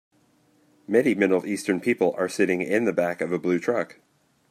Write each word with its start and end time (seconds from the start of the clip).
Many 0.87 1.13
middle 1.13 1.45
eastern 1.45 1.79
people 1.79 2.15
are 2.17 2.27
sitting 2.27 2.63
in 2.63 2.85
the 2.85 2.91
back 2.91 3.21
of 3.21 3.31
a 3.31 3.37
blue 3.37 3.59
truck. 3.59 3.99